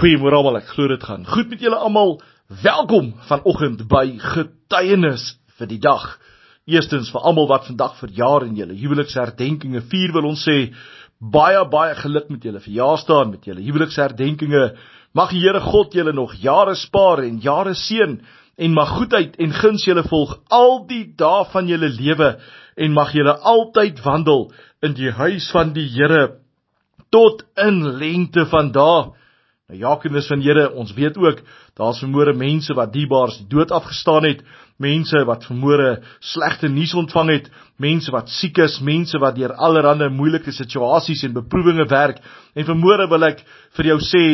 Goeiemôre 0.00 0.32
almal, 0.32 0.56
ek 0.62 0.70
glo 0.72 0.88
dit 0.88 1.02
gaan 1.04 1.26
goed 1.28 1.50
met 1.52 1.60
julle 1.60 1.76
almal. 1.76 2.14
Welkom 2.62 3.10
vanoggend 3.28 3.82
by 3.90 4.06
Getuienis 4.16 5.26
vir 5.58 5.68
die 5.68 5.76
dag. 5.76 6.06
Eerstens 6.64 7.10
vir 7.12 7.26
almal 7.28 7.50
wat 7.50 7.66
vandag 7.68 7.98
verjaar 7.98 8.46
en 8.46 8.54
julle 8.56 8.78
huweliksherdenkinge 8.80 9.82
vier, 9.92 10.14
wil 10.16 10.30
ons 10.30 10.46
sê 10.48 10.70
baie 11.20 11.60
baie 11.68 11.92
geluk 12.00 12.32
met 12.32 12.48
julle 12.48 12.64
verjaarsdag 12.64 13.28
met 13.34 13.44
julle 13.44 13.66
huweliksherdenkinge. 13.66 14.64
Mag 15.12 15.36
die 15.36 15.44
Here 15.44 15.60
God 15.68 15.92
julle 15.92 16.16
nog 16.16 16.32
jare 16.40 16.78
spaar 16.80 17.20
en 17.26 17.36
jare 17.44 17.76
seën 17.76 18.16
en 18.56 18.80
mag 18.80 18.96
goedheid 18.96 19.36
en 19.36 19.52
guns 19.60 19.84
julle 19.84 20.08
volg 20.08 20.38
al 20.48 20.86
die 20.88 21.04
dae 21.12 21.44
van 21.52 21.68
julle 21.68 21.92
lewe 22.00 22.38
en 22.80 22.96
mag 22.96 23.12
julle 23.12 23.36
altyd 23.36 24.00
wandel 24.08 24.48
in 24.80 24.96
die 24.96 25.12
huis 25.12 25.52
van 25.52 25.76
die 25.76 25.90
Here 25.92 26.38
tot 27.12 27.44
in 27.68 27.84
lengte 28.00 28.48
van 28.48 28.72
dae. 28.72 29.10
Nou 29.70 29.78
ja, 29.78 29.92
kinders 30.02 30.26
van 30.26 30.40
Here, 30.42 30.64
ons 30.74 30.90
weet 30.96 31.14
ook 31.18 31.44
daar's 31.78 32.00
vermoere 32.02 32.32
mense 32.34 32.74
wat 32.74 32.90
diebaars 32.90 33.36
die 33.38 33.46
dood 33.52 33.70
afgestaan 33.70 34.24
het, 34.26 34.40
mense 34.82 35.20
wat 35.28 35.44
vermoere 35.46 36.00
slegte 36.18 36.66
nuus 36.68 36.90
ontvang 36.98 37.30
het, 37.36 37.46
mense 37.78 38.10
wat 38.10 38.32
siek 38.34 38.58
is, 38.64 38.80
mense 38.82 39.18
wat 39.22 39.36
deur 39.38 39.54
allerlei 39.54 40.08
moeilike 40.10 40.50
situasies 40.50 41.22
en 41.28 41.36
beproewinge 41.36 41.86
werk. 41.86 42.18
En 42.58 42.66
vermoere 42.66 43.06
wil 43.12 43.28
ek 43.28 43.44
vir 43.78 43.92
jou 43.92 44.00
sê 44.08 44.24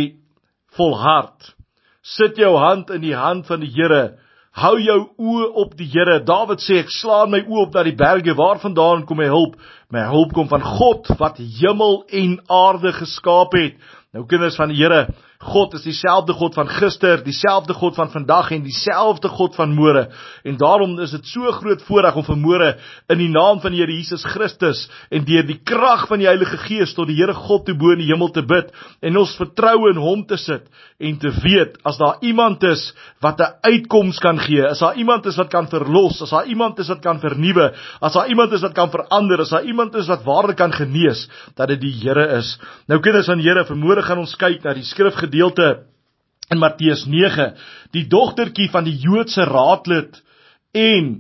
volhard. 0.79 1.53
Sit 2.01 2.41
jou 2.41 2.55
hand 2.57 2.89
in 2.97 3.05
die 3.05 3.17
hand 3.17 3.45
van 3.51 3.61
die 3.61 3.75
Here. 3.77 4.17
Hou 4.57 4.79
jou 4.81 4.99
oë 5.21 5.51
op 5.67 5.77
die 5.77 5.91
Here. 5.93 6.23
Dawid 6.25 6.65
sê 6.65 6.81
ek 6.81 6.97
slaan 6.97 7.35
my 7.35 7.43
oë 7.45 7.67
op 7.67 7.77
na 7.77 7.85
die 7.85 7.97
berge, 7.99 8.33
waarvandaan 8.41 9.05
kom 9.05 9.21
my 9.21 9.29
hulp? 9.29 9.61
My 9.93 10.09
hulp 10.09 10.33
kom 10.33 10.49
van 10.49 10.65
God 10.65 11.13
wat 11.21 11.45
hemel 11.61 12.07
en 12.09 12.39
aarde 12.49 12.97
geskaap 12.97 13.53
het. 13.61 13.77
Nou 14.17 14.25
kinders 14.25 14.57
van 14.57 14.73
die 14.73 14.81
Here, 14.81 15.11
God 15.39 15.75
is 15.75 15.85
dieselfde 15.85 16.33
God 16.33 16.55
van 16.55 16.69
gister, 16.69 17.21
dieselfde 17.25 17.75
God 17.77 17.95
van 17.95 18.11
vandag 18.11 18.51
en 18.57 18.63
dieselfde 18.65 19.29
God 19.29 19.55
van 19.55 19.75
môre. 19.77 20.07
En 20.45 20.57
daarom 20.57 20.97
is 21.05 21.13
dit 21.13 21.27
so 21.27 21.53
groot 21.53 21.83
voorreg 21.87 22.17
om 22.17 22.25
vanmôre 22.25 22.73
in 23.13 23.21
die 23.21 23.31
naam 23.31 23.61
van 23.61 23.75
die 23.75 23.83
Here 23.83 23.93
Jesus 23.93 24.25
Christus 24.25 24.87
en 25.13 25.27
deur 25.29 25.45
die 25.47 25.59
krag 25.65 26.07
van 26.09 26.23
die 26.23 26.29
Heilige 26.29 26.57
Gees 26.65 26.95
tot 26.97 27.11
die 27.11 27.19
Here 27.19 27.35
God 27.37 27.67
te 27.67 27.75
bo 27.77 27.93
in 27.93 28.01
die 28.01 28.09
hemel 28.09 28.33
te 28.33 28.43
bid 28.47 28.73
en 29.05 29.21
ons 29.21 29.37
vertroue 29.37 29.93
in 29.93 30.01
hom 30.01 30.25
te 30.27 30.39
sit 30.41 30.65
en 30.99 31.19
te 31.21 31.33
weet 31.45 31.77
as 31.87 32.01
daar 32.01 32.17
iemand 32.25 32.65
is 32.65 32.89
wat 33.21 33.41
'n 33.41 33.53
uitkoms 33.63 34.19
kan 34.19 34.39
gee, 34.39 34.65
as 34.65 34.81
daar 34.81 34.97
iemand 34.97 35.27
is 35.27 35.37
wat 35.37 35.49
kan 35.49 35.69
verlos, 35.69 36.23
as 36.23 36.31
daar 36.31 36.47
iemand 36.47 36.79
is 36.79 36.89
wat 36.89 37.01
kan 37.01 37.21
vernuwe, 37.21 37.75
as 38.01 38.13
daar 38.13 38.29
iemand 38.29 38.53
is 38.53 38.63
wat 38.63 38.73
kan 38.73 38.91
verander, 38.91 39.41
as 39.41 39.51
daar 39.51 39.65
iemand 39.65 39.95
is 39.95 40.07
wat 40.07 40.25
waarlik 40.25 40.57
kan 40.57 40.73
genees, 40.73 41.29
dat 41.55 41.69
dit 41.69 41.81
die 41.81 41.95
Here 41.97 42.37
is. 42.39 42.59
Nou 42.89 43.01
kinders 43.01 43.27
van 43.27 43.39
die 43.39 43.49
Here, 43.49 43.65
vanmôre 43.65 44.03
gaan 44.03 44.19
ons 44.19 44.37
kyk 44.37 44.65
na 44.65 44.75
die 44.75 44.85
skrifgedeelte 44.85 45.26
gedeelte 45.27 45.87
in 46.51 46.63
Matteus 46.63 47.05
9, 47.11 47.55
die 47.95 48.07
dogtertjie 48.11 48.71
van 48.71 48.87
die 48.87 48.97
Joodse 49.03 49.45
raadlid 49.49 50.21
en 50.77 51.13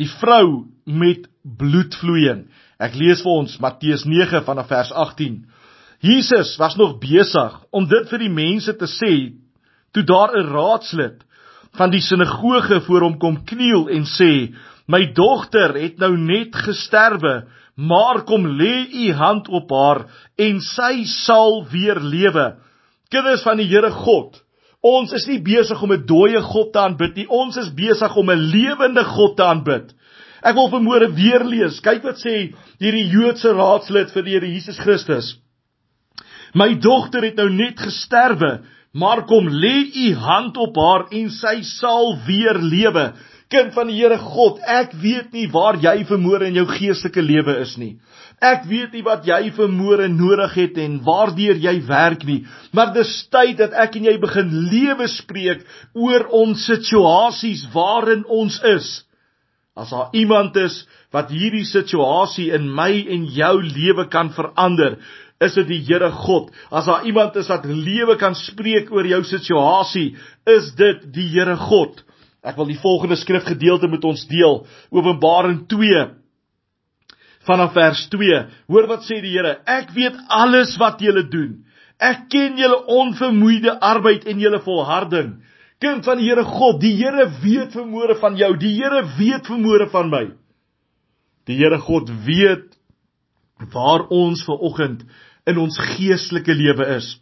die 0.00 0.08
vrou 0.20 0.66
met 0.84 1.28
bloedvloeiing. 1.42 2.46
Ek 2.82 2.96
lees 2.98 3.22
vir 3.24 3.38
ons 3.40 3.58
Matteus 3.62 4.04
9 4.08 4.42
vanaf 4.44 4.68
vers 4.72 4.92
18. 4.92 5.44
Jesus 6.04 6.56
was 6.60 6.76
nog 6.76 6.98
besig 7.00 7.54
om 7.72 7.86
dit 7.88 8.10
vir 8.10 8.26
die 8.26 8.32
mense 8.32 8.74
te 8.76 8.88
sê 8.90 9.12
toe 9.94 10.04
daar 10.04 10.34
'n 10.36 10.50
raadslid 10.52 11.22
van 11.78 11.90
die 11.90 12.02
sinagoge 12.04 12.80
voor 12.84 13.00
hom 13.00 13.18
kom 13.18 13.44
kniel 13.44 13.88
en 13.88 14.04
sê: 14.04 14.52
"My 14.86 15.12
dogter 15.12 15.74
het 15.74 15.98
nou 15.98 16.16
net 16.16 16.54
gesterwe, 16.54 17.46
maar 17.76 18.24
kom 18.24 18.46
lê 18.46 18.86
u 18.92 19.12
hand 19.12 19.48
op 19.48 19.70
haar 19.70 20.06
en 20.36 20.60
sy 20.60 21.04
sal 21.04 21.64
weer 21.72 22.00
lewe." 22.00 22.65
Kinders 23.10 23.44
van 23.46 23.60
die 23.60 23.68
Here 23.70 23.90
God, 23.90 24.40
ons 24.86 25.12
is 25.14 25.26
nie 25.26 25.38
besig 25.42 25.82
om 25.82 25.92
'n 25.92 26.06
dooie 26.06 26.40
God 26.42 26.72
te 26.72 26.78
aanbid 26.78 27.16
nie. 27.16 27.26
Ons 27.28 27.56
is 27.56 27.74
besig 27.74 28.16
om 28.16 28.30
'n 28.30 28.50
lewende 28.52 29.04
God 29.04 29.36
te 29.36 29.44
aanbid. 29.44 29.94
Ek 30.42 30.54
wil 30.54 30.70
vanmôre 30.70 31.14
weer 31.14 31.44
lees. 31.44 31.80
Kyk 31.80 32.02
wat 32.02 32.18
sê 32.22 32.52
hierdie 32.78 33.08
Joodse 33.10 33.52
raadslid 33.52 34.12
vir 34.12 34.22
die 34.22 34.32
Here 34.32 34.46
Jesus 34.46 34.78
Christus. 34.78 35.36
My 36.54 36.74
dogter 36.74 37.22
het 37.22 37.36
nou 37.36 37.48
net 37.50 37.80
gesterwe, 37.80 38.62
maar 38.94 39.26
kom 39.26 39.48
lê 39.48 39.90
u 40.08 40.14
hand 40.14 40.56
op 40.56 40.76
haar 40.76 41.06
en 41.10 41.30
sy 41.30 41.62
sal 41.62 42.16
weer 42.26 42.58
lewe. 42.58 43.12
Kind 43.52 43.76
van 43.76 43.86
die 43.86 44.00
Here 44.00 44.18
God, 44.18 44.58
ek 44.66 44.96
weet 44.98 45.30
nie 45.36 45.46
waar 45.52 45.76
jy 45.78 46.00
vermoere 46.08 46.48
in 46.50 46.56
jou 46.58 46.66
geestelike 46.66 47.22
lewe 47.22 47.60
is 47.62 47.76
nie. 47.78 47.92
Ek 48.42 48.66
weet 48.68 48.92
nie 48.92 49.04
wat 49.06 49.24
jy 49.28 49.52
vermoere 49.54 50.08
nodig 50.12 50.56
het 50.58 50.80
en 50.82 50.98
waardeur 51.06 51.60
jy 51.62 51.76
werk 51.86 52.26
nie, 52.26 52.40
maar 52.74 52.90
dis 52.92 53.12
tyd 53.32 53.56
dat 53.62 53.76
ek 53.86 53.96
en 53.96 54.08
jy 54.10 54.16
begin 54.20 54.50
lewe 54.72 55.06
spreek 55.08 55.62
oor 55.94 56.26
ons 56.36 56.66
situasies 56.68 57.64
waarin 57.72 58.26
ons 58.26 58.58
is. 58.74 58.90
As 59.76 59.92
daar 59.94 60.10
iemand 60.16 60.56
is 60.58 60.82
wat 61.14 61.30
hierdie 61.30 61.64
situasie 61.68 62.50
in 62.56 62.66
my 62.74 62.90
en 63.12 63.28
jou 63.30 63.54
lewe 63.62 64.08
kan 64.12 64.32
verander, 64.34 64.98
is 65.40 65.54
dit 65.54 65.68
die 65.68 65.82
Here 65.84 66.10
God. 66.10 66.50
As 66.72 66.88
daar 66.88 67.06
iemand 67.06 67.36
is 67.36 67.48
wat 67.52 67.64
lewe 67.68 68.16
kan 68.20 68.34
spreek 68.34 68.90
oor 68.92 69.06
jou 69.06 69.22
situasie, 69.28 70.16
is 70.48 70.72
dit 70.76 71.08
die 71.14 71.28
Here 71.34 71.56
God. 71.60 72.02
Ek 72.46 72.56
wil 72.56 72.70
die 72.70 72.78
volgende 72.78 73.18
skrifgedeelte 73.18 73.90
met 73.90 74.04
ons 74.06 74.22
deel. 74.30 74.62
Openbaring 74.94 75.66
vanaf 77.46 77.74
vers 77.76 78.06
2. 78.12 78.42
Hoor 78.70 78.88
wat 78.90 79.06
sê 79.06 79.20
die 79.22 79.34
Here: 79.36 79.56
Ek 79.66 79.92
weet 79.96 80.16
alles 80.32 80.76
wat 80.82 81.02
julle 81.02 81.26
doen. 81.30 81.62
Ek 81.96 82.26
ken 82.32 82.58
julle 82.60 82.82
onvermoeide 82.92 83.78
arbeid 83.80 84.26
en 84.28 84.40
julle 84.42 84.60
volharding. 84.64 85.36
Kind 85.82 86.04
van 86.08 86.20
die 86.20 86.28
Here 86.28 86.44
God, 86.44 86.80
die 86.82 86.94
Here 86.98 87.28
weet 87.42 87.76
vermoere 87.76 88.18
van 88.20 88.36
jou. 88.40 88.52
Die 88.60 88.74
Here 88.78 89.04
weet 89.18 89.48
vermoere 89.48 89.88
van 89.92 90.10
my. 90.12 90.24
Die 91.46 91.58
Here 91.60 91.78
God 91.80 92.10
weet 92.26 92.74
waar 93.72 94.04
ons 94.12 94.42
ver 94.44 94.60
oggend 94.68 95.06
in 95.48 95.60
ons 95.62 95.78
geestelike 95.96 96.52
lewe 96.52 96.88
is. 96.98 97.14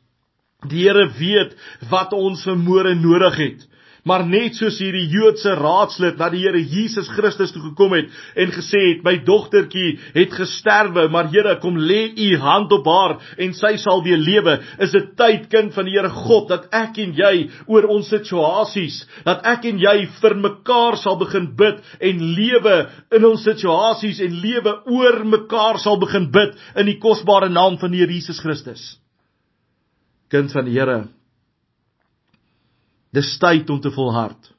Die 0.71 0.87
Here 0.87 1.07
weet 1.19 1.55
wat 1.91 2.15
ons 2.17 2.43
vermoere 2.47 2.97
nodig 2.99 3.39
het. 3.43 3.67
Maar 4.05 4.27
net 4.29 4.59
soos 4.59 4.77
hierdie 4.83 5.07
Joodse 5.09 5.55
raadslid 5.57 6.19
na 6.21 6.27
die 6.33 6.43
Here 6.43 6.61
Jesus 6.61 7.07
Christus 7.17 7.55
toe 7.55 7.63
gekom 7.71 7.95
het 7.97 8.11
en 8.37 8.51
gesê 8.53 8.81
het: 8.91 9.05
"My 9.05 9.15
dogtertjie 9.25 9.97
het 10.13 10.35
gesterwe, 10.37 11.07
maar 11.09 11.31
Here, 11.33 11.57
kom 11.61 11.79
lê 11.79 12.13
u 12.13 12.37
hand 12.37 12.73
op 12.73 12.85
haar 12.87 13.17
en 13.39 13.55
sy 13.55 13.77
sal 13.81 14.05
weer 14.05 14.21
lewe." 14.21 14.59
Is 14.79 14.93
dit 14.93 15.17
tyd, 15.17 15.49
kind 15.49 15.73
van 15.73 15.89
die 15.89 15.97
Here 15.97 16.11
God, 16.11 16.49
dat 16.49 16.69
ek 16.71 16.99
en 16.99 17.17
jy 17.17 17.49
oor 17.67 17.89
ons 17.89 18.09
situasies, 18.09 19.07
dat 19.25 19.41
ek 19.47 19.65
en 19.73 19.81
jy 19.81 20.07
vir 20.21 20.37
mekaar 20.37 21.01
sal 21.01 21.17
begin 21.17 21.57
bid 21.57 21.81
en 22.01 22.21
lewe 22.37 22.77
in 23.11 23.25
ons 23.25 23.43
situasies 23.43 24.21
en 24.21 24.41
lewe 24.41 24.83
oor 24.85 25.25
mekaar 25.25 25.79
sal 25.79 25.97
begin 25.97 26.31
bid 26.31 26.53
in 26.77 26.87
die 26.87 27.01
kosbare 27.01 27.49
naam 27.49 27.79
van 27.81 27.91
die 27.91 28.05
Here 28.05 28.13
Jesus 28.13 28.41
Christus. 28.41 28.99
Kind 30.29 30.53
van 30.53 30.69
die 30.69 30.77
Here, 30.77 31.07
Dis 33.15 33.37
tyd 33.39 33.71
om 33.71 33.81
te 33.81 33.93
volhard. 33.95 34.51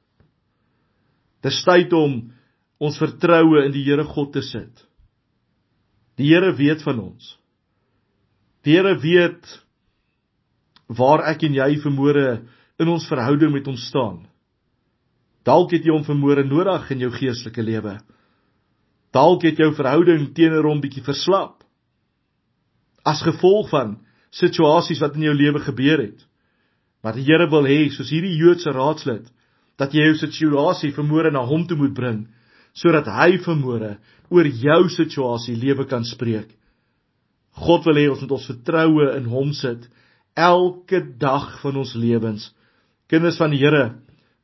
Dis 1.43 1.59
tyd 1.65 1.93
om 1.93 2.19
ons 2.81 2.99
vertroue 2.99 3.65
in 3.65 3.73
die 3.75 3.83
Here 3.85 4.05
God 4.07 4.31
te 4.35 4.43
sit. 4.45 4.85
Die 6.19 6.29
Here 6.31 6.53
weet 6.55 6.83
van 6.85 7.01
ons. 7.03 7.35
Die 8.63 8.77
Here 8.77 8.95
weet 9.01 9.59
waar 10.87 11.25
ek 11.31 11.43
en 11.47 11.57
jy 11.57 11.69
vermoere 11.83 12.45
in 12.79 12.91
ons 12.91 13.07
verhouding 13.09 13.53
met 13.53 13.67
hom 13.67 13.77
staan. 13.79 14.23
Dalk 15.45 15.75
het 15.75 15.85
jy 15.85 15.93
hom 15.93 16.05
vermoere 16.05 16.45
nodig 16.47 16.87
in 16.95 17.03
jou 17.05 17.11
geestelike 17.13 17.63
lewe. 17.63 17.97
Dalk 19.15 19.45
het 19.47 19.59
jou 19.61 19.69
verhouding 19.77 20.31
teenoor 20.35 20.67
hom 20.71 20.81
bietjie 20.83 21.03
verslap. 21.05 21.61
As 23.05 23.23
gevolg 23.23 23.69
van 23.71 23.99
situasies 24.35 24.99
wat 25.03 25.15
in 25.15 25.27
jou 25.29 25.35
lewe 25.37 25.61
gebeur 25.63 26.01
het. 26.01 26.25
Maar 27.05 27.19
die 27.19 27.27
Here 27.27 27.45
wil 27.51 27.67
hê, 27.69 27.83
soos 27.93 28.09
hierdie 28.09 28.33
Joodse 28.33 28.71
raadslid, 28.73 29.27
dat 29.77 29.93
jy 29.93 30.07
jou 30.07 30.15
situasie 30.17 30.89
vermoere 30.95 31.29
na 31.29 31.43
hom 31.45 31.67
toe 31.69 31.77
moet 31.77 31.93
bring, 31.93 32.23
sodat 32.73 33.05
hy 33.13 33.35
vermoere 33.45 33.99
oor 34.33 34.49
jou 34.49 34.79
situasie 34.89 35.53
lewe 35.53 35.85
kan 35.85 36.07
spreek. 36.07 36.49
God 37.61 37.85
wil 37.85 37.99
hê 38.01 38.07
ons 38.09 38.23
moet 38.23 38.33
ons 38.39 38.47
vertroue 38.49 39.11
in 39.19 39.29
hom 39.29 39.53
sit 39.53 39.85
elke 40.33 41.03
dag 41.21 41.45
van 41.61 41.77
ons 41.83 41.93
lewens. 41.93 42.49
Kinders 43.11 43.37
van 43.37 43.53
die 43.53 43.61
Here, 43.61 43.93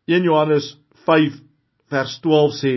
1 0.06 0.30
Johannes 0.30 0.70
5 1.10 1.42
vers 1.92 2.14
12 2.22 2.56
sê: 2.62 2.76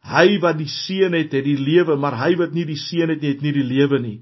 Hy 0.00 0.26
wat 0.40 0.56
die 0.58 0.70
seun 0.72 1.12
het, 1.18 1.36
het 1.36 1.44
die 1.44 1.60
lewe, 1.60 1.98
maar 2.00 2.16
hy 2.24 2.32
wat 2.40 2.56
nie 2.56 2.64
die 2.64 2.80
seun 2.80 3.12
het 3.12 3.20
nie, 3.20 3.34
het 3.36 3.44
nie 3.44 3.52
die 3.52 3.68
lewe 3.68 4.00
nie. 4.00 4.18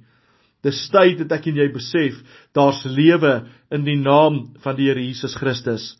Dis 0.66 0.80
tyd 0.90 1.20
dat 1.22 1.38
ek 1.38 1.50
en 1.50 1.60
jy 1.60 1.68
besef 1.74 2.18
daar's 2.56 2.82
lewe 2.84 3.34
in 3.74 3.84
die 3.86 3.98
naam 4.00 4.48
van 4.64 4.78
die 4.78 4.88
Here 4.90 5.02
Jesus 5.02 5.36
Christus. 5.38 5.92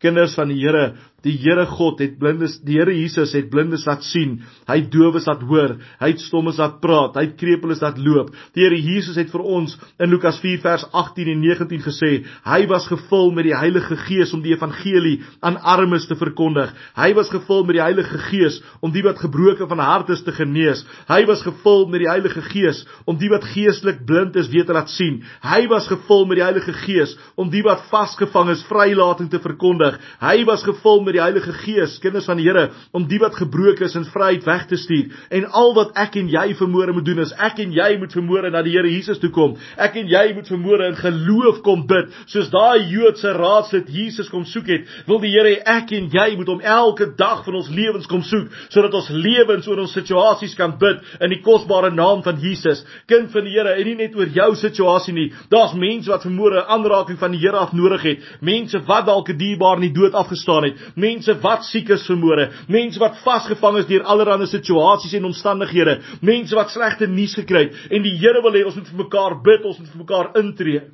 Kinders 0.00 0.34
van 0.38 0.50
die 0.50 0.58
Here, 0.62 0.96
Die 1.26 1.34
Here 1.36 1.66
God 1.68 2.00
het 2.00 2.14
blindes, 2.20 2.56
die 2.64 2.78
Here 2.78 2.92
Jesus 2.96 3.34
het 3.36 3.50
blindes 3.52 3.84
laat 3.88 4.04
sien, 4.08 4.38
hy 4.68 4.78
het 4.80 4.88
dowes 4.92 5.26
laat 5.28 5.42
hoor, 5.44 5.74
hy 6.00 6.08
het 6.14 6.22
stommes 6.24 6.56
laat 6.60 6.78
praat, 6.80 7.18
hy 7.18 7.26
het 7.26 7.34
krepeles 7.40 7.82
laat 7.84 7.98
loop. 8.00 8.30
Die 8.56 8.64
Here 8.64 8.78
Jesus 8.80 9.18
het 9.20 9.28
vir 9.32 9.44
ons 9.44 9.74
in 10.00 10.08
Lukas 10.12 10.38
4 10.40 10.62
vers 10.64 10.86
18 10.96 11.28
en 11.34 11.42
19 11.44 11.84
gesê, 11.84 12.12
hy 12.46 12.60
was 12.70 12.88
gevul 12.88 13.34
met 13.36 13.50
die 13.50 13.56
Heilige 13.56 13.98
Gees 14.06 14.32
om 14.36 14.40
die 14.44 14.54
evangelie 14.54 15.18
aan 15.44 15.58
armes 15.60 16.08
te 16.08 16.16
verkondig. 16.16 16.72
Hy 16.96 17.10
was 17.18 17.32
gevul 17.32 17.66
met 17.68 17.76
die 17.76 17.84
Heilige 17.84 18.22
Gees 18.30 18.60
om 18.80 18.94
die 18.94 19.04
wat 19.04 19.20
gebroken 19.20 19.68
van 19.68 19.84
hart 19.84 20.14
is 20.16 20.24
te 20.24 20.32
genees. 20.32 20.86
Hy 21.10 21.20
was 21.28 21.44
gevul 21.44 21.84
met 21.92 22.04
die 22.06 22.10
Heilige 22.10 22.46
Gees 22.48 22.82
om 23.04 23.20
die 23.20 23.28
wat 23.32 23.44
geestelik 23.52 24.06
blind 24.08 24.40
is 24.40 24.48
weer 24.48 24.64
te 24.64 24.76
laat 24.76 24.88
sien. 24.92 25.20
Hy 25.44 25.66
was 25.68 25.90
gevul 25.90 26.24
met 26.30 26.40
die 26.40 26.46
Heilige 26.46 26.72
Gees 26.80 27.12
om 27.36 27.52
die 27.52 27.64
wat 27.66 27.84
vasgevang 27.92 28.54
is 28.56 28.64
vrylating 28.70 29.28
te 29.28 29.42
verkondig. 29.42 30.00
Hy 30.24 30.38
was 30.48 30.64
gevul 30.64 31.04
met 31.10 31.18
die 31.18 31.24
Heilige 31.24 31.52
Gees, 31.64 31.98
kinders 32.02 32.28
van 32.28 32.38
die 32.38 32.46
Here, 32.46 32.70
om 32.94 33.06
die 33.10 33.18
wat 33.20 33.34
gebroken 33.38 33.88
is 33.88 33.96
in 33.98 34.06
vryheid 34.06 34.44
weg 34.46 34.66
te 34.70 34.78
stuur. 34.78 35.10
En 35.34 35.46
al 35.58 35.72
wat 35.74 35.96
ek 35.98 36.16
en 36.20 36.28
jy 36.30 36.54
vermoere 36.58 36.94
moet 36.94 37.06
doen 37.08 37.22
is 37.24 37.32
ek 37.34 37.58
en 37.64 37.74
jy 37.74 37.88
moet 37.98 38.14
vermoere 38.14 38.50
na 38.52 38.62
die 38.62 38.74
Here 38.76 38.90
Jesus 38.90 39.18
toe 39.22 39.32
kom. 39.34 39.56
Ek 39.80 39.96
en 39.98 40.10
jy 40.10 40.22
moet 40.36 40.48
vermoere 40.50 40.90
in 40.90 40.98
geloof 40.98 41.60
kom 41.66 41.82
bid, 41.90 42.12
soos 42.30 42.50
daai 42.52 42.86
Joodse 42.90 43.32
raadslid 43.34 43.90
Jesus 43.90 44.30
kom 44.30 44.46
soek 44.46 44.70
het. 44.70 44.86
Wil 45.08 45.22
die 45.24 45.32
Here 45.34 45.56
ek 45.66 45.90
en 45.98 46.10
jy 46.14 46.28
moet 46.38 46.52
hom 46.52 46.62
elke 46.62 47.10
dag 47.18 47.42
van 47.46 47.58
ons 47.58 47.72
lewens 47.74 48.08
kom 48.10 48.22
soek, 48.26 48.48
sodat 48.70 48.94
ons 48.94 49.10
lewens 49.10 49.66
oor 49.70 49.82
ons 49.82 49.96
situasies 49.96 50.54
kan 50.58 50.76
bid 50.78 51.02
in 51.20 51.34
die 51.34 51.40
kosbare 51.42 51.90
naam 51.94 52.22
van 52.26 52.38
Jesus. 52.42 52.84
Kind 53.10 53.32
van 53.34 53.46
die 53.48 53.56
Here, 53.56 53.74
en 53.74 53.88
nie 53.88 53.96
net 53.98 54.14
oor 54.18 54.30
jou 54.30 54.50
situasie 54.60 55.16
nie. 55.16 55.28
Daar's 55.50 55.74
mense 55.74 56.10
wat 56.12 56.26
vermoere 56.26 56.66
aanraking 56.70 57.18
van 57.18 57.34
die 57.34 57.42
Here 57.42 57.58
af 57.58 57.74
nodig 57.74 58.06
het. 58.06 58.30
Mense 58.40 58.78
wat 58.86 59.08
dalk 59.10 59.28
'n 59.30 59.38
dierbaar 59.40 59.80
in 59.80 59.88
die 59.90 59.96
dood 59.96 60.14
afgestaan 60.14 60.70
het 60.70 60.78
mense 61.00 61.34
wat 61.42 61.64
siek 61.68 61.90
is 61.94 62.06
vermoere, 62.08 62.50
mense 62.68 63.00
wat 63.02 63.18
vasgevang 63.24 63.80
is 63.80 63.88
deur 63.88 64.04
allerlei 64.04 64.48
situasies 64.50 65.16
en 65.18 65.28
omstandighede, 65.30 65.98
mense 66.20 66.56
wat 66.56 66.72
slegte 66.74 67.08
nuus 67.10 67.34
gekry 67.38 67.66
het 67.66 67.90
en 67.90 68.04
die 68.06 68.16
Here 68.20 68.42
wil 68.44 68.56
hê 68.56 68.64
ons 68.68 68.76
moet 68.76 68.90
vir 68.92 69.02
mekaar 69.04 69.38
bid, 69.44 69.64
ons 69.64 69.80
moet 69.80 69.92
vir 69.94 70.02
mekaar 70.04 70.30
intree. 70.40 70.84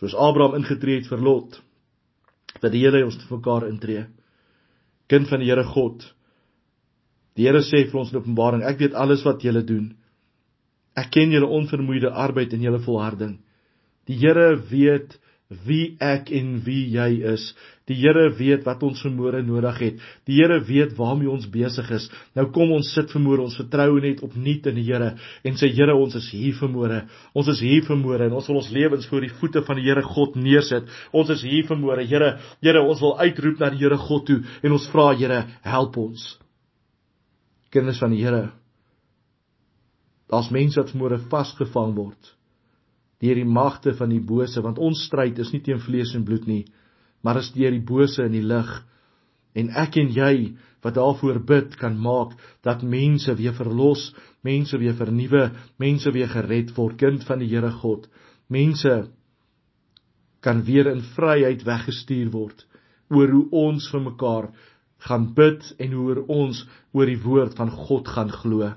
Soos 0.00 0.16
Abraham 0.18 0.58
ingetree 0.58 1.00
het 1.00 1.08
vir 1.08 1.22
Lot, 1.22 1.60
dat 2.60 2.72
die 2.74 2.82
Here 2.82 3.04
ons 3.06 3.18
vir 3.22 3.38
mekaar 3.38 3.68
intree. 3.70 4.06
Kind 5.10 5.30
van 5.30 5.42
die 5.42 5.50
Here 5.50 5.64
God. 5.64 6.02
Die 7.38 7.46
Here 7.48 7.62
sê 7.66 7.84
vir 7.90 8.00
ons 8.00 8.12
in 8.12 8.20
Openbaring, 8.20 8.62
ek 8.66 8.80
weet 8.82 8.98
alles 8.98 9.24
wat 9.26 9.42
julle 9.44 9.64
doen. 9.66 9.92
Ek 10.98 11.10
ken 11.14 11.32
julle 11.34 11.50
onvermoeide 11.50 12.12
arbeid 12.14 12.54
en 12.54 12.62
julle 12.62 12.80
volharding. 12.84 13.38
Die 14.06 14.18
Here 14.20 14.54
weet 14.70 15.16
wie 15.48 15.94
ek 16.02 16.30
en 16.32 16.56
wie 16.64 16.86
jy 16.94 17.20
is. 17.34 17.50
Die 17.84 17.96
Here 18.00 18.30
weet 18.32 18.62
wat 18.64 18.82
ons 18.86 19.02
vermoere 19.04 19.42
nodig 19.44 19.80
het. 19.82 20.04
Die 20.24 20.38
Here 20.38 20.56
weet 20.64 20.94
waarmee 20.96 21.28
ons 21.28 21.44
besig 21.52 21.90
is. 21.92 22.06
Nou 22.36 22.46
kom 22.54 22.72
ons 22.72 22.94
sit 22.96 23.12
vermoere, 23.12 23.44
ons 23.44 23.58
vertrou 23.60 23.98
net 24.00 24.22
opnuut 24.24 24.70
in 24.70 24.78
die 24.80 24.86
Here 24.86 25.12
en 25.44 25.58
sê 25.60 25.68
Here, 25.74 25.94
ons 25.94 26.16
is 26.16 26.30
hier 26.32 26.56
vermoere. 26.56 27.02
Ons 27.36 27.50
is 27.52 27.60
hier 27.64 27.84
vermoere 27.84 28.30
en 28.30 28.38
ons 28.38 28.48
wil 28.48 28.62
ons 28.62 28.70
lewens 28.72 29.08
voor 29.10 29.26
die 29.26 29.34
voete 29.40 29.64
van 29.66 29.80
die 29.80 29.84
Here 29.88 30.04
God 30.06 30.38
neersit. 30.40 30.88
Ons 31.12 31.34
is 31.36 31.44
hier 31.44 31.68
vermoere. 31.68 32.06
Here, 32.08 32.38
Here, 32.64 32.80
ons 32.80 33.04
wil 33.04 33.18
uitroep 33.20 33.60
na 33.60 33.70
die 33.74 33.82
Here 33.84 34.00
God 34.00 34.24
toe 34.30 34.40
en 34.62 34.78
ons 34.78 34.88
vra 34.92 35.10
Here, 35.12 35.42
help 35.66 35.98
ons. 36.00 36.30
Kinders 37.74 38.00
van 38.00 38.16
die 38.16 38.24
Here. 38.24 38.46
Daar's 40.32 40.48
mense 40.54 40.80
wat 40.80 40.94
vermoere 40.94 41.20
vasgevang 41.28 41.92
word 41.98 42.32
deur 43.24 43.40
die 43.40 43.48
magte 43.48 43.94
van 43.98 44.12
die 44.12 44.22
bose 44.22 44.62
want 44.62 44.78
ons 44.78 45.06
stryd 45.08 45.40
is 45.42 45.52
nie 45.54 45.62
teen 45.64 45.80
vlees 45.82 46.14
en 46.14 46.26
bloed 46.28 46.46
nie 46.50 46.64
maar 47.24 47.40
is 47.40 47.52
deur 47.56 47.72
die 47.72 47.86
bose 47.92 48.28
in 48.28 48.36
die 48.36 48.44
lig 48.44 48.70
en 49.58 49.70
ek 49.80 49.98
en 50.02 50.12
jy 50.12 50.34
wat 50.84 50.98
daarvoor 50.98 51.40
bid 51.48 51.78
kan 51.80 51.96
maak 51.96 52.34
dat 52.66 52.84
mense 52.84 53.32
weer 53.38 53.54
verlos, 53.56 54.10
mense 54.44 54.78
weer 54.78 54.96
vernuwe, 54.98 55.48
mense 55.80 56.12
weer 56.12 56.28
gered 56.28 56.74
word 56.76 56.98
kind 57.00 57.24
van 57.24 57.40
die 57.40 57.48
Here 57.48 57.72
God. 57.80 58.04
Mense 58.52 59.08
kan 60.44 60.60
weer 60.66 60.90
in 60.92 61.00
vryheid 61.16 61.64
weggestuur 61.64 62.30
word 62.34 62.66
oor 63.14 63.30
hoe 63.32 63.46
ons 63.68 63.88
vir 63.92 64.02
mekaar 64.04 64.50
gaan 65.08 65.30
bid 65.36 65.64
en 65.80 65.92
hoe 65.92 66.24
ons 66.32 66.64
oor 66.92 67.08
die 67.08 67.20
woord 67.20 67.56
van 67.56 67.70
God 67.72 68.08
gaan 68.08 68.32
glo. 68.32 68.72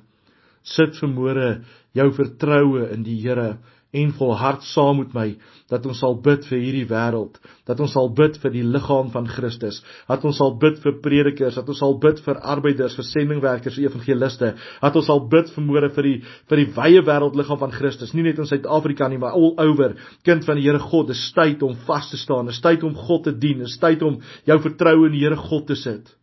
Sit 0.63 0.95
vermoere 0.99 1.63
jou 1.95 2.07
vertroue 2.15 2.88
in 2.95 3.03
die 3.03 3.19
Here 3.23 3.57
en 3.97 4.11
volhard 4.17 4.65
saam 4.67 5.01
met 5.01 5.13
my 5.15 5.27
dat 5.67 5.85
ons 5.89 5.99
sal 5.99 6.15
bid 6.23 6.45
vir 6.47 6.59
hierdie 6.61 6.85
wêreld, 6.88 7.38
dat 7.67 7.79
ons 7.83 7.91
sal 7.91 8.07
bid 8.15 8.38
vir 8.39 8.53
die 8.53 8.63
liggaam 8.63 9.09
van 9.11 9.27
Christus, 9.27 9.81
dat 10.07 10.23
ons 10.27 10.38
sal 10.39 10.53
bid 10.61 10.77
vir 10.83 10.95
predikers, 11.03 11.57
dat 11.59 11.67
ons 11.67 11.81
sal 11.83 11.97
bid 12.03 12.21
vir 12.23 12.39
arbeiders, 12.55 12.95
vir 12.95 13.07
sendingwerkers, 13.09 13.75
vir 13.75 13.89
evangeliste, 13.89 14.53
dat 14.81 14.99
ons 14.99 15.09
sal 15.11 15.23
bid 15.31 15.51
vermoere 15.55 15.89
vir 15.95 16.07
die 16.07 16.15
vir 16.47 16.61
die 16.61 16.69
wye 16.77 17.03
wêreld 17.09 17.35
liggaam 17.39 17.59
van 17.65 17.75
Christus, 17.75 18.13
nie 18.15 18.23
net 18.27 18.39
in 18.39 18.47
Suid-Afrika 18.47 19.09
nie, 19.11 19.19
maar 19.19 19.35
all 19.35 19.57
over. 19.59 19.97
Kind 20.27 20.47
van 20.47 20.59
die 20.59 20.67
Here 20.67 20.79
God, 20.83 21.11
dis 21.11 21.25
tyd 21.35 21.63
om 21.63 21.75
vas 21.88 22.07
te 22.11 22.19
staan, 22.19 22.47
dis 22.51 22.61
tyd 22.63 22.85
om 22.88 22.95
God 22.95 23.27
te 23.27 23.35
dien, 23.35 23.59
dis 23.63 23.77
tyd 23.81 24.03
om 24.07 24.21
jou 24.47 24.59
vertroue 24.63 25.09
in 25.09 25.17
die 25.17 25.25
Here 25.25 25.39
God 25.39 25.67
te 25.67 25.75
sit. 25.79 26.13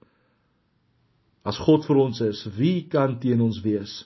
As 1.45 1.61
God 1.61 1.85
vir 1.85 2.01
ons 2.01 2.23
is, 2.25 2.41
wie 2.57 2.87
kan 2.89 3.19
teen 3.21 3.43
ons 3.45 3.61
wees? 3.65 4.03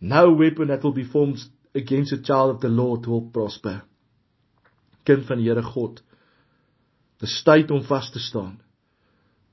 No 0.00 0.32
weapon 0.32 0.68
that 0.68 0.82
will 0.84 0.96
be 0.96 1.04
formed 1.04 1.40
against 1.74 2.12
a 2.12 2.22
child 2.22 2.56
of 2.56 2.60
the 2.60 2.68
Lord 2.68 3.06
will 3.06 3.30
prosper. 3.32 3.82
Kind 5.04 5.26
van 5.26 5.40
die 5.42 5.48
Here 5.50 5.62
God. 5.62 6.00
Dis 7.20 7.42
tyd 7.46 7.70
om 7.74 7.82
vas 7.84 8.10
te 8.12 8.22
staan. 8.22 8.58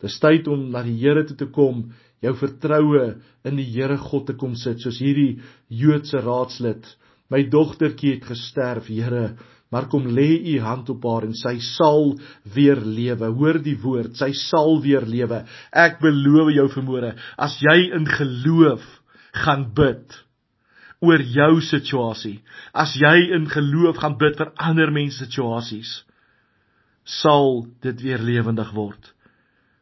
Dis 0.02 0.18
tyd 0.22 0.48
om 0.50 0.70
na 0.74 0.84
die 0.86 0.98
Here 1.02 1.26
toe 1.28 1.38
te 1.38 1.50
kom, 1.54 1.90
jou 2.22 2.34
vertroue 2.38 3.16
in 3.48 3.58
die 3.60 3.68
Here 3.74 3.98
God 4.02 4.30
te 4.30 4.38
kom 4.38 4.56
sit, 4.58 4.82
soos 4.82 5.02
hierdie 5.02 5.42
Joodse 5.82 6.22
raadslid. 6.24 6.86
My 7.32 7.44
dogtertjie 7.50 8.18
het 8.18 8.30
gesterf, 8.30 8.90
Here, 8.92 9.36
maar 9.72 9.88
kom 9.92 10.10
lê 10.12 10.36
u 10.52 10.58
hand 10.60 10.90
op 10.92 11.06
haar 11.08 11.30
en 11.30 11.36
sy 11.38 11.56
sal 11.64 12.18
weer 12.56 12.82
lewe. 12.84 13.30
Hoor 13.38 13.62
die 13.64 13.78
woord, 13.80 14.18
sy 14.20 14.34
sal 14.36 14.82
weer 14.84 15.06
lewe. 15.08 15.46
Ek 15.72 16.02
beloof 16.04 16.52
jou 16.58 16.68
vermoere, 16.74 17.14
as 17.40 17.56
jy 17.64 17.78
in 17.96 18.10
geloof 18.10 18.84
gaan 19.46 19.70
bid, 19.76 20.18
oor 21.02 21.22
jou 21.34 21.62
situasie. 21.66 22.40
As 22.74 22.94
jy 23.00 23.32
in 23.36 23.50
geloof 23.50 24.00
gaan 24.02 24.18
bid 24.22 24.38
vir 24.38 24.54
ander 24.62 24.92
mense 24.94 25.18
situasies, 25.18 26.02
sal 27.04 27.66
dit 27.82 28.04
weer 28.06 28.22
lewendig 28.22 28.70
word. 28.78 29.14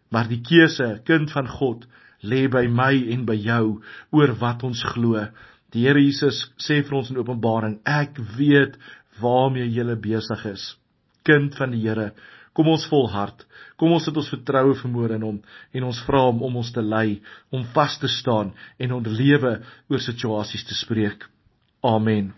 Maar 0.09 0.29
die 0.31 0.41
keuse, 0.41 1.01
kind 1.05 1.31
van 1.35 1.49
God, 1.59 1.85
lê 2.23 2.47
by 2.51 2.65
my 2.71 2.93
en 3.13 3.25
by 3.27 3.35
jou 3.39 3.79
oor 4.15 4.33
wat 4.41 4.63
ons 4.67 4.81
glo. 4.95 5.27
Die 5.75 5.85
Here 5.85 6.01
Jesus 6.01 6.47
sê 6.57 6.79
vir 6.81 6.97
ons 6.97 7.11
in 7.11 7.19
Openbaring, 7.21 7.77
ek 7.85 8.17
weet 8.37 8.79
waarmee 9.21 9.67
jy 9.69 9.95
besig 10.01 10.45
is. 10.49 10.63
Kind 11.27 11.55
van 11.59 11.75
die 11.75 11.83
Here, 11.83 12.13
Kom 12.59 12.67
ons 12.67 12.83
volhard. 12.91 13.45
Kom 13.79 13.93
ons 13.95 14.03
sit 14.03 14.17
ons 14.19 14.27
vertroue 14.27 14.75
vermoor 14.81 15.13
in 15.15 15.21
hom 15.23 15.37
en 15.71 15.83
ons 15.87 15.99
vra 16.03 16.25
hom 16.25 16.41
om 16.43 16.57
ons 16.59 16.71
te 16.75 16.81
lei, 16.83 17.21
om 17.55 17.61
vas 17.71 17.93
te 18.01 18.09
staan 18.11 18.49
en 18.83 18.95
ons 18.97 19.07
lewe 19.07 19.53
oor 19.87 20.03
situasies 20.03 20.65
te 20.67 20.75
spreek. 20.75 21.23
Amen. 21.87 22.33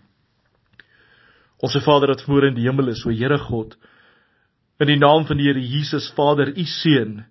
Ons 1.58 1.74
Vader 1.82 2.12
wat 2.14 2.22
voor 2.22 2.46
in 2.52 2.54
die 2.54 2.68
hemel 2.68 2.92
is, 2.92 3.02
o 3.02 3.10
Here 3.10 3.40
God, 3.48 3.74
in 4.78 4.92
die 4.92 5.00
naam 5.00 5.26
van 5.26 5.42
die 5.42 5.48
Here 5.48 5.58
Jesus 5.58 6.06
Vader, 6.14 6.52
u 6.54 6.66
seun, 6.70 7.24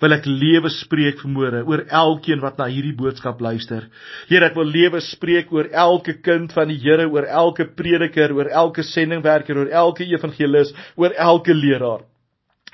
wil 0.00 0.16
ek 0.16 0.24
lewe 0.24 0.72
spreek 0.72 1.20
vermoere 1.20 1.60
oor 1.68 1.84
elkeen 1.84 2.40
wat 2.40 2.56
na 2.56 2.70
hierdie 2.72 2.96
boodskap 2.96 3.44
luister. 3.44 3.84
Here, 4.32 4.48
ek 4.48 4.56
wil 4.56 4.72
lewe 4.72 5.04
spreek 5.04 5.52
oor 5.52 5.68
elke 5.68 6.16
kind 6.24 6.56
van 6.56 6.72
die 6.72 6.80
Here, 6.80 7.04
oor 7.04 7.28
elke 7.28 7.68
prediker, 7.76 8.32
oor 8.32 8.48
elke 8.48 8.84
sendingwerker, 8.88 9.60
oor 9.60 9.76
elke 9.84 10.08
evangelis, 10.08 10.72
oor 10.96 11.12
elke 11.28 11.52
leraar. 11.52 12.08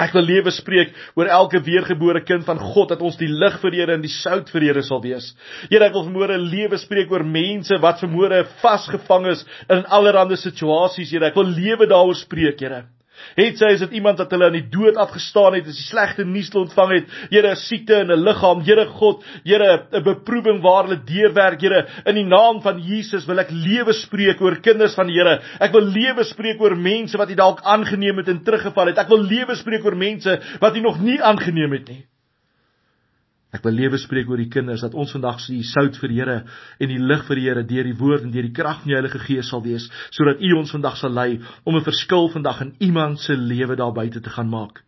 Ek 0.01 0.15
wil 0.17 0.25
lewe 0.25 0.53
spreek 0.55 0.95
oor 1.19 1.29
elke 1.29 1.61
weergebore 1.65 2.23
kind 2.25 2.47
van 2.47 2.61
God 2.73 2.95
dat 2.95 3.03
ons 3.05 3.19
die 3.21 3.29
lig 3.29 3.59
vir 3.63 3.77
Here 3.77 3.97
en 3.97 4.05
die 4.05 4.13
sout 4.13 4.49
vir 4.53 4.69
Here 4.69 4.85
sal 4.87 5.03
wees. 5.05 5.33
Here, 5.69 5.85
ek 5.87 5.97
wil 5.97 6.07
vermoere 6.09 6.39
lewe 6.41 6.79
spreek 6.81 7.13
oor 7.13 7.27
mense 7.27 7.77
wat 7.83 8.01
vermoere 8.03 8.47
vasgevang 8.63 9.29
is 9.35 9.45
in 9.69 9.85
allerlei 9.87 10.39
situasies, 10.41 11.13
Here. 11.13 11.29
Ek 11.29 11.37
wil 11.39 11.53
lewe 11.53 11.89
daaroor 11.91 12.19
spreek, 12.19 12.65
Here. 12.65 12.85
Het 13.37 13.59
sy 13.59 13.71
is 13.75 13.85
dit 13.85 13.99
iemand 14.01 14.19
wat 14.19 14.31
hulle 14.35 14.49
aan 14.51 14.59
die 14.59 14.69
dood 14.73 14.99
afgestaan 15.01 15.57
het, 15.59 15.69
as 15.71 15.79
die 15.79 15.87
slegte 15.87 16.25
nuus 16.25 16.51
ontvang 16.57 16.95
het, 16.97 17.17
Here, 17.31 17.55
siekte 17.57 18.01
in 18.03 18.11
'n 18.11 18.25
liggaam, 18.25 18.63
Here 18.67 18.87
God, 18.87 19.25
Here, 19.45 19.87
'n 19.93 20.05
beproewing 20.05 20.61
waar 20.63 20.85
hulle 20.85 21.01
deurwerk, 21.05 21.61
Here, 21.61 21.87
in 22.07 22.15
die 22.15 22.27
naam 22.27 22.61
van 22.63 22.79
Jesus 22.79 23.27
wil 23.27 23.39
ek 23.39 23.51
lewe 23.51 23.93
spreek 23.93 24.41
oor 24.41 24.61
kinders 24.61 24.95
van 24.95 25.07
die 25.07 25.19
Here. 25.19 25.41
Ek 25.61 25.73
wil 25.73 25.87
lewe 25.87 26.25
spreek 26.25 26.61
oor 26.61 26.77
mense 26.77 27.17
wat 27.17 27.31
U 27.31 27.35
dalk 27.35 27.61
aangeneem 27.63 28.17
het 28.17 28.29
en 28.29 28.43
teruggeval 28.45 28.87
het. 28.87 28.99
Ek 28.99 29.09
wil 29.09 29.23
lewe 29.23 29.57
spreek 29.57 29.85
oor 29.85 29.97
mense 29.97 30.41
wat 30.61 30.77
U 30.77 30.81
nog 30.81 31.01
nie 31.01 31.23
aangeneem 31.23 31.73
het 31.73 31.89
nie. 31.89 32.05
Ek 33.51 33.65
wil 33.67 33.75
lewe 33.75 33.99
spreek 33.99 34.29
oor 34.31 34.39
die 34.39 34.51
kinders 34.51 34.85
dat 34.85 34.95
ons 34.95 35.11
vandag 35.11 35.41
se 35.43 35.57
sout 35.67 35.97
vir 35.99 36.13
die 36.13 36.19
Here 36.21 36.37
en 36.79 36.93
die 36.93 37.01
lig 37.03 37.25
vir 37.27 37.41
die 37.41 37.47
Here 37.49 37.65
deur 37.67 37.89
die 37.89 37.97
woord 37.99 38.27
en 38.27 38.35
deur 38.35 38.47
die 38.47 38.55
krag 38.55 38.83
van 38.83 38.93
die 38.93 38.99
Heilige 38.99 39.23
Gees 39.25 39.51
sal 39.51 39.65
wees 39.65 39.89
sodat 40.15 40.39
U 40.39 40.53
ons 40.59 40.71
vandag 40.71 41.01
sal 41.01 41.11
lei 41.11 41.41
om 41.65 41.77
'n 41.77 41.89
verskil 41.89 42.31
vandag 42.31 42.61
in 42.63 42.75
iemand 42.79 43.19
se 43.19 43.35
lewe 43.35 43.77
daar 43.77 43.93
buite 43.93 44.21
te 44.21 44.31
gaan 44.31 44.49
maak. 44.49 44.85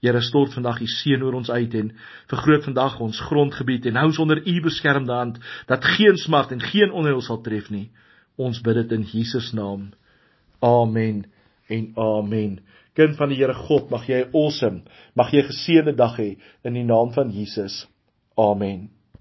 Here 0.00 0.20
stort 0.20 0.54
vandag 0.54 0.80
u 0.80 0.86
seën 0.86 1.22
oor 1.22 1.34
ons 1.34 1.50
uit 1.50 1.74
en 1.74 1.90
vergroot 2.30 2.64
vandag 2.64 3.00
ons 3.00 3.20
grondgebied 3.20 3.86
en 3.86 3.96
hou 3.96 4.06
ons 4.06 4.18
onder 4.18 4.40
u 4.46 4.60
beskermde 4.60 5.12
hand 5.12 5.38
dat 5.66 5.84
geen 5.84 6.16
smart 6.16 6.52
en 6.52 6.60
geen 6.60 6.90
onheil 6.92 7.20
sal 7.20 7.42
tref 7.44 7.68
nie. 7.70 7.90
Ons 8.36 8.62
bid 8.64 8.74
dit 8.74 8.92
in 8.92 9.02
Jesus 9.02 9.52
naam. 9.52 9.90
Amen 10.60 11.24
en 11.68 11.92
amen. 11.96 12.60
Kind 13.00 13.16
van 13.16 13.30
die 13.32 13.38
Here 13.40 13.54
God, 13.56 13.88
mag 13.88 14.04
jy 14.08 14.18
'n 14.26 14.34
awesome, 14.36 14.82
mag 15.16 15.32
jy 15.32 15.40
'n 15.40 15.48
geseënde 15.48 15.96
dag 15.96 16.18
hê 16.20 16.36
in 16.64 16.74
die 16.76 16.84
naam 16.84 17.12
van 17.16 17.30
Jesus. 17.32 17.86
Amen. 18.36 18.99